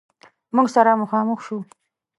[0.55, 1.57] موږ سره مخامخ شو.